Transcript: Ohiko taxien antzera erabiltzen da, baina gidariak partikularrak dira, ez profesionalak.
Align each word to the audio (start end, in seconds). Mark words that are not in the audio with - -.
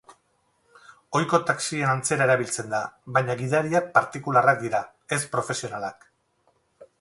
Ohiko 1.17 1.39
taxien 1.49 1.91
antzera 1.91 2.25
erabiltzen 2.29 2.71
da, 2.71 2.79
baina 3.19 3.35
gidariak 3.43 3.93
partikularrak 3.99 4.59
dira, 4.65 4.81
ez 5.19 5.21
profesionalak. 5.37 6.11